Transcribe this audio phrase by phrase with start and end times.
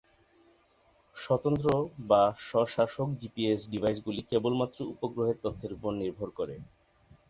[1.15, 6.55] স্বতন্ত্র/স্ব-শাসক GPS ডিভাইসগুলি কেবলমাত্র উপগ্রহের তথ্যের উপর নির্ভর করে।